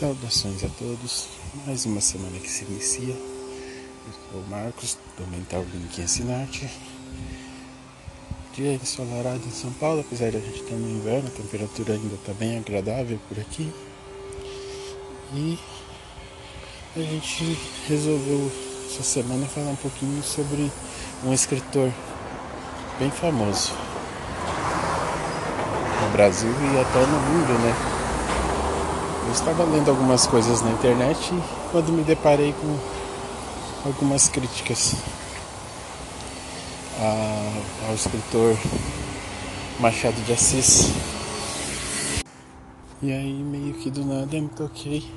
[0.00, 1.28] Saudações a todos,
[1.66, 3.12] mais uma semana que se inicia.
[3.12, 6.70] Eu sou o Marcos, do Mental Link Ensinarte.
[8.54, 12.14] Dia ensolarado em São Paulo, apesar de a gente estar no inverno, a temperatura ainda
[12.14, 13.70] está bem agradável por aqui.
[15.34, 15.58] E
[16.96, 18.50] a gente resolveu
[18.86, 20.72] essa semana falar um pouquinho sobre
[21.22, 21.92] um escritor
[22.98, 23.74] bem famoso
[26.00, 27.99] no Brasil e até no mundo, né?
[29.26, 31.18] Eu estava lendo algumas coisas na internet
[31.70, 32.78] quando me deparei com
[33.86, 34.94] algumas críticas
[37.88, 38.56] ao escritor
[39.78, 40.90] Machado de Assis.
[43.02, 45.10] E aí meio que do nada eu me toquei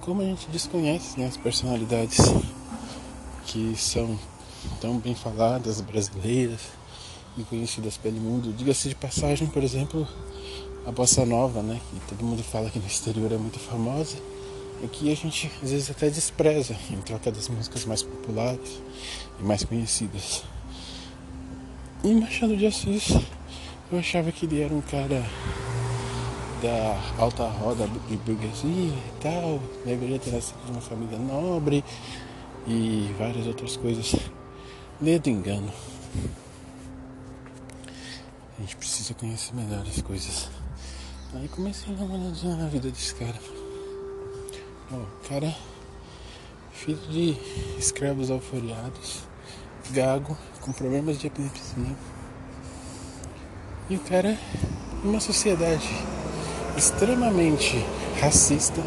[0.00, 2.18] como a gente desconhece né, as personalidades
[3.46, 4.18] que são
[4.80, 6.60] tão bem faladas, brasileiras
[7.36, 8.52] e conhecidas pelo mundo.
[8.52, 10.06] Diga-se de passagem, por exemplo,
[10.86, 11.80] a bossa nova, né?
[11.90, 14.16] Que todo mundo fala que no exterior é muito famosa.
[14.84, 18.80] Aqui a gente às vezes até despreza em troca das músicas mais populares
[19.40, 20.44] e mais conhecidas.
[22.04, 23.08] E Machado de Assis,
[23.90, 25.24] eu achava que ele era um cara
[26.62, 31.82] da alta roda de burguesia e tal, deveria ter nascido de uma família nobre
[32.66, 34.14] e várias outras coisas.
[35.00, 35.72] Ledo engano.
[38.58, 40.55] A gente precisa conhecer melhor as coisas.
[41.38, 43.38] Aí comecei a dar uma olhadinha na vida desse cara.
[44.90, 45.54] Ó, cara,
[46.72, 47.36] filho de
[47.78, 49.22] escravos alforiados,
[49.90, 51.96] gago, com problemas de epilepsia.
[53.90, 54.38] E o cara,
[55.04, 55.86] uma sociedade
[56.74, 57.84] extremamente
[58.18, 58.82] racista,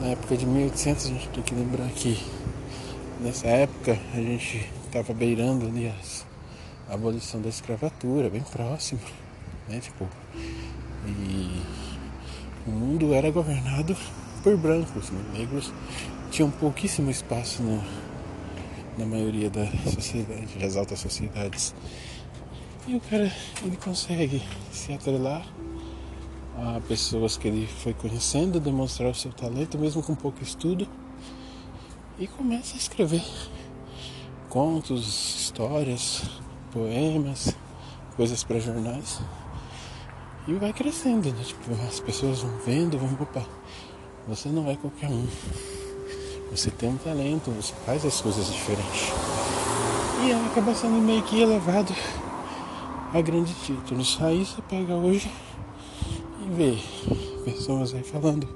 [0.00, 2.20] na época de 1800, a gente tem que lembrar que
[3.20, 5.86] nessa época a gente estava beirando ali
[6.88, 9.00] a abolição da escravatura, bem próximo,
[9.68, 9.78] né?
[9.78, 10.08] Tipo,
[11.06, 11.62] e
[12.66, 13.96] o mundo era governado
[14.42, 15.22] por brancos, né?
[15.38, 15.72] negros
[16.30, 17.82] tinham pouquíssimo espaço no,
[18.98, 21.74] na maioria da sociedade, das altas sociedades.
[22.86, 23.32] E o cara
[23.64, 25.46] ele consegue se atrelar
[26.56, 30.86] a pessoas que ele foi conhecendo, demonstrar o seu talento, mesmo com pouco estudo,
[32.18, 33.24] e começa a escrever
[34.48, 36.22] contos, histórias,
[36.72, 37.56] poemas,
[38.16, 39.20] coisas para jornais.
[40.46, 41.42] E vai crescendo, né?
[41.42, 43.46] Tipo, as pessoas vão vendo, vão, opa,
[44.28, 45.26] você não é qualquer um.
[46.50, 49.08] Você tem um talento, você faz as coisas diferentes.
[50.22, 51.94] E acaba sendo meio que elevado
[53.14, 54.18] a grandes títulos.
[54.20, 55.30] Aí você pega hoje
[56.44, 56.78] e vê
[57.50, 58.46] pessoas aí falando.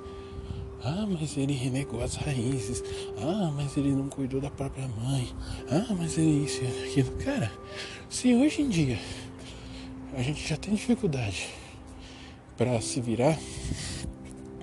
[0.84, 2.84] Ah, mas ele renegou as raízes.
[3.18, 5.32] Ah, mas ele não cuidou da própria mãe.
[5.70, 7.12] Ah, mas ele isso e aquilo.
[7.24, 7.50] Cara,
[8.10, 8.98] se hoje em dia
[10.14, 11.48] a gente já tem dificuldade
[12.58, 13.38] para se virar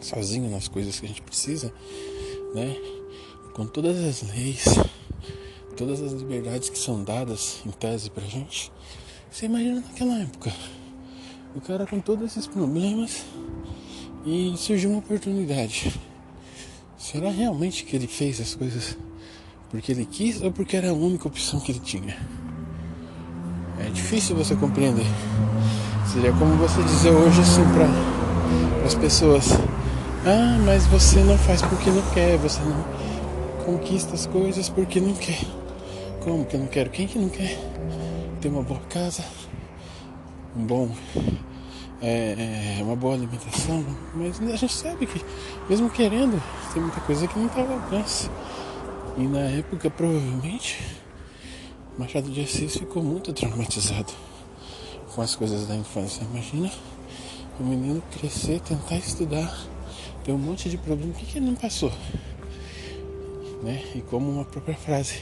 [0.02, 1.74] sozinho nas coisas que a gente precisa,
[2.54, 2.76] né?
[3.54, 4.66] Com todas as leis,
[5.78, 8.70] todas as liberdades que são dadas em tese pra gente.
[9.32, 10.54] Você imagina naquela época,
[11.56, 13.24] o cara com todos esses problemas
[14.26, 15.98] e surgiu uma oportunidade.
[16.98, 18.98] Será realmente que ele fez as coisas
[19.70, 22.45] porque ele quis ou porque era a única opção que ele tinha?
[23.96, 25.06] Difícil você compreender.
[26.12, 29.54] Seria como você dizer hoje assim para as pessoas:
[30.26, 32.84] Ah, mas você não faz porque não quer, você não
[33.66, 35.40] conquista as coisas porque não quer.
[36.22, 36.90] Como que eu não quero?
[36.90, 37.58] Quem que não quer
[38.42, 39.24] ter uma boa casa,
[40.58, 40.92] um bom.
[42.02, 43.84] É, é, uma boa alimentação,
[44.14, 45.24] mas a gente sabe que,
[45.70, 46.40] mesmo querendo,
[46.74, 48.30] tem muita coisa que não está ao alcance.
[49.18, 51.05] E na época, provavelmente,
[51.98, 54.12] Machado de Assis ficou muito traumatizado
[55.14, 56.26] com as coisas da infância.
[56.26, 56.70] Imagina
[57.58, 59.66] o menino crescer, tentar estudar,
[60.22, 61.14] ter um monte de problema.
[61.14, 61.90] O que, que ele não passou?
[63.64, 63.82] Né?
[63.96, 65.22] E como uma própria frase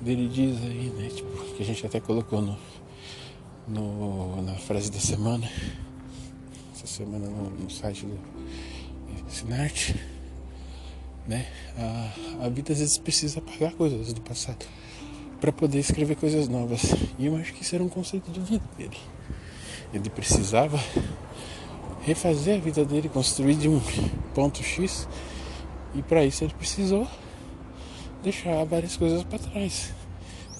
[0.00, 1.10] dele diz aí, né?
[1.10, 2.58] Tipo, que a gente até colocou no,
[3.68, 5.46] no na frase da semana,
[6.74, 8.18] essa semana no, no site do
[9.28, 9.94] Sinarte,
[11.28, 11.46] né?
[11.76, 14.64] A, a vida às vezes precisa apagar coisas do passado
[15.40, 16.94] para poder escrever coisas novas.
[17.18, 18.96] E eu acho que isso era um conceito de vida dele.
[19.92, 20.78] Ele precisava
[22.02, 23.80] refazer a vida dele, construir de um
[24.34, 25.08] ponto X,
[25.94, 27.06] e para isso ele precisou
[28.22, 29.92] deixar várias coisas para trás.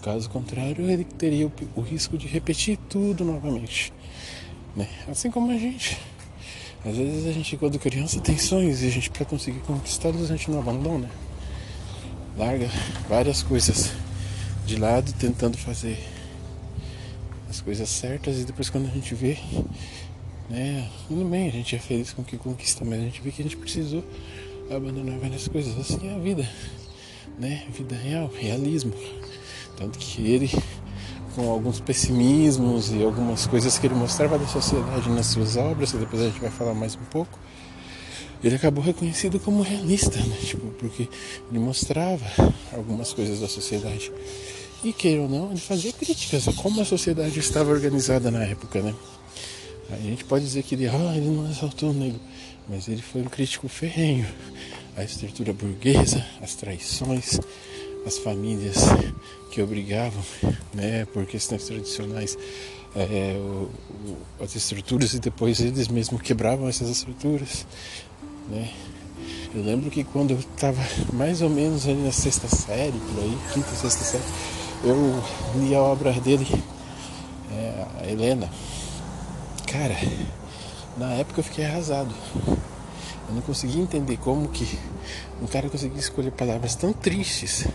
[0.03, 3.93] Caso contrário, ele teria o, o, risco de repetir tudo novamente.
[4.75, 4.89] Né?
[5.09, 5.99] Assim como a gente.
[6.85, 10.37] Às vezes a gente, quando criança, tem sonhos e a gente, para conseguir conquistá-los, a
[10.37, 11.11] gente não abandona.
[12.39, 12.71] Larga
[13.07, 13.93] várias coisas
[14.71, 15.99] de lado tentando fazer
[17.49, 19.37] as coisas certas e depois quando a gente vê,
[20.49, 23.33] né, tudo bem, a gente é feliz com o que conquista, mas a gente vê
[23.33, 24.05] que a gente precisou
[24.71, 25.77] abandonar várias coisas.
[25.77, 26.49] Assim é a vida,
[27.37, 27.65] né?
[27.77, 28.95] Vida real, realismo.
[29.77, 30.49] Tanto que ele,
[31.35, 35.99] com alguns pessimismos e algumas coisas que ele mostrava da sociedade nas suas obras, que
[35.99, 37.37] depois a gente vai falar mais um pouco,
[38.45, 40.37] ele acabou reconhecido como realista, né?
[40.45, 41.09] Tipo, porque
[41.51, 42.25] ele mostrava
[42.73, 44.13] algumas coisas da sociedade.
[44.83, 48.81] E queira ou não, ele fazia críticas a como a sociedade estava organizada na época,
[48.81, 48.95] né?
[49.91, 52.21] A gente pode dizer que ele, ah, ele não exaltou o negro,
[52.69, 54.27] mas ele foi um crítico ferrenho
[54.97, 57.41] à estrutura burguesa, às traições,
[58.07, 58.77] às famílias
[59.51, 60.23] que obrigavam,
[60.73, 62.39] né, por questões tradicionais,
[62.95, 63.69] é, o,
[64.09, 67.67] o, as estruturas e depois eles mesmos quebravam essas estruturas,
[68.49, 68.71] né?
[69.53, 70.81] Eu lembro que quando eu estava
[71.13, 74.25] mais ou menos ali na sexta série, por aí, quinta, sexta série,
[74.85, 75.23] eu
[75.57, 76.47] li a obra dele,
[77.53, 78.49] é, a Helena,
[79.71, 79.95] Cara,
[80.97, 82.13] na época eu fiquei arrasado.
[82.49, 84.77] Eu não conseguia entender como que
[85.41, 87.69] um cara conseguia escolher palavras tão tristes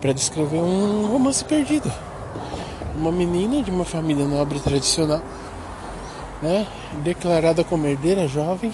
[0.00, 1.92] para descrever um romance perdido.
[2.96, 5.20] Uma menina de uma família nobre tradicional,
[6.40, 6.66] né,
[7.02, 8.72] declarada como herdeira jovem,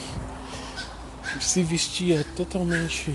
[1.40, 3.12] se vestia totalmente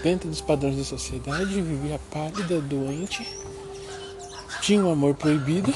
[0.00, 3.26] dentro dos padrões da sociedade, vivia pálida, doente,
[4.64, 5.74] tinha um amor proibido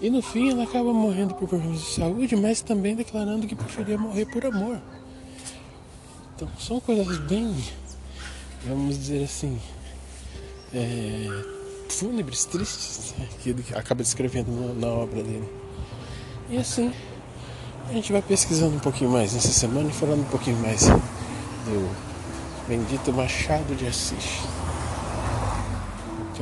[0.00, 3.98] e no fim ela acaba morrendo por problemas de saúde, mas também declarando que preferia
[3.98, 4.80] morrer por amor.
[6.34, 7.54] Então são coisas bem,
[8.66, 9.60] vamos dizer assim,
[10.72, 11.28] é,
[11.90, 15.48] fúnebres, tristes, né, que ele acaba descrevendo na, na obra dele.
[16.48, 16.90] E assim,
[17.90, 21.94] a gente vai pesquisando um pouquinho mais essa semana e falando um pouquinho mais do
[22.66, 24.40] bendito Machado de Assis.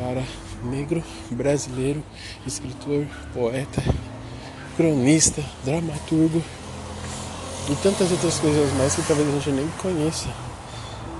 [0.01, 0.25] Cara
[0.65, 2.03] negro brasileiro,
[2.47, 3.83] escritor, poeta,
[4.75, 6.43] cronista, dramaturgo
[7.69, 10.29] e tantas outras coisas mais que talvez a gente nem conheça.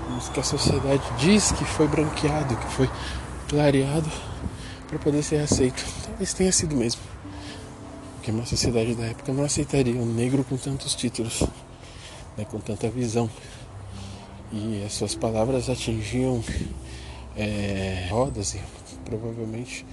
[0.09, 2.91] Mas que a sociedade diz que foi branqueado, que foi
[3.51, 4.11] clareado
[4.89, 5.85] para poder ser aceito.
[6.07, 7.03] Talvez tenha sido mesmo.
[8.17, 11.43] Porque uma sociedade da época não aceitaria um negro com tantos títulos,
[12.35, 13.29] né, com tanta visão.
[14.51, 16.43] E as suas palavras atingiam
[17.37, 18.57] é, rodas
[19.05, 19.85] provavelmente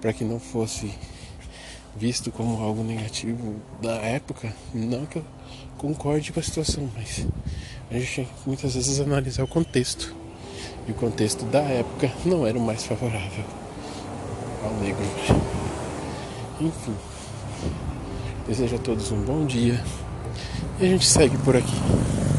[0.00, 0.92] para que não fosse
[1.96, 4.52] visto como algo negativo da época.
[4.74, 5.24] Não que eu
[5.78, 7.26] concorde com a situação, mas
[7.90, 10.14] a gente tem que muitas vezes analisar o contexto.
[10.88, 13.44] E o contexto da época não era o mais favorável
[14.64, 15.04] ao negro.
[16.60, 16.94] Enfim,
[18.46, 19.82] desejo a todos um bom dia
[20.80, 22.31] e a gente segue por aqui.